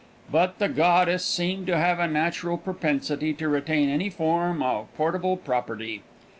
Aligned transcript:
But 0.31 0.57
the 0.57 0.67
goddess 0.67 1.23
seemed 1.23 1.67
to 1.67 1.77
have 1.77 1.99
a 1.99 2.07
natural 2.07 2.57
propensity 2.57 3.33
to 3.35 3.47
retain 3.47 3.87
any 3.87 4.09
form 4.09 4.63
of 4.63 4.91
portable 4.97 5.37
property. 5.37 6.01